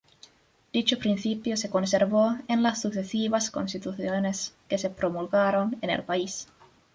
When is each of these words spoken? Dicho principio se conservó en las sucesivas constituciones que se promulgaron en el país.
Dicho 0.73 0.97
principio 0.97 1.55
se 1.55 1.69
conservó 1.69 2.33
en 2.47 2.63
las 2.63 2.81
sucesivas 2.81 3.51
constituciones 3.51 4.55
que 4.67 4.79
se 4.79 4.89
promulgaron 4.89 5.77
en 5.79 5.91
el 5.91 6.01
país. 6.01 6.47